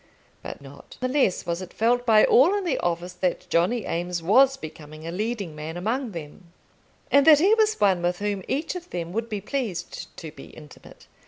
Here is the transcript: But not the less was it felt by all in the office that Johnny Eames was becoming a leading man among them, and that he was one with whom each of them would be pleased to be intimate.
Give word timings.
But 0.41 0.63
not 0.63 0.97
the 0.99 1.07
less 1.07 1.45
was 1.45 1.61
it 1.61 1.71
felt 1.71 2.07
by 2.07 2.25
all 2.25 2.57
in 2.57 2.63
the 2.63 2.79
office 2.79 3.13
that 3.13 3.47
Johnny 3.51 3.85
Eames 3.87 4.23
was 4.23 4.57
becoming 4.57 5.05
a 5.05 5.11
leading 5.11 5.53
man 5.55 5.77
among 5.77 6.09
them, 6.13 6.51
and 7.11 7.23
that 7.27 7.37
he 7.37 7.53
was 7.53 7.79
one 7.79 8.01
with 8.01 8.17
whom 8.17 8.41
each 8.47 8.73
of 8.75 8.89
them 8.89 9.13
would 9.13 9.29
be 9.29 9.41
pleased 9.41 10.07
to 10.17 10.31
be 10.31 10.45
intimate. 10.45 11.05